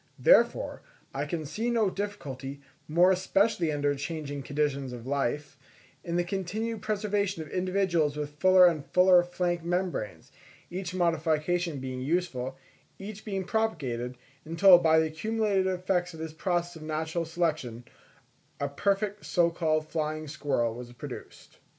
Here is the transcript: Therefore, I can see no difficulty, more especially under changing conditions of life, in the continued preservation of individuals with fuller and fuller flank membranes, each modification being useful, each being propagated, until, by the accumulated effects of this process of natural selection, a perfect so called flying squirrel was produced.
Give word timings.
Therefore, 0.17 0.81
I 1.13 1.25
can 1.25 1.45
see 1.45 1.69
no 1.69 1.91
difficulty, 1.91 2.59
more 2.87 3.11
especially 3.11 3.71
under 3.71 3.93
changing 3.93 4.41
conditions 4.41 4.93
of 4.93 5.05
life, 5.05 5.59
in 6.03 6.15
the 6.15 6.23
continued 6.23 6.81
preservation 6.81 7.43
of 7.43 7.49
individuals 7.49 8.17
with 8.17 8.39
fuller 8.39 8.65
and 8.65 8.83
fuller 8.83 9.21
flank 9.21 9.63
membranes, 9.63 10.31
each 10.71 10.95
modification 10.95 11.77
being 11.77 12.01
useful, 12.01 12.57
each 12.97 13.23
being 13.23 13.43
propagated, 13.43 14.17
until, 14.43 14.79
by 14.79 14.97
the 14.97 15.05
accumulated 15.05 15.67
effects 15.67 16.15
of 16.15 16.19
this 16.19 16.33
process 16.33 16.77
of 16.77 16.81
natural 16.81 17.23
selection, 17.23 17.83
a 18.59 18.67
perfect 18.69 19.23
so 19.23 19.51
called 19.51 19.87
flying 19.87 20.27
squirrel 20.27 20.73
was 20.73 20.91
produced. 20.93 21.59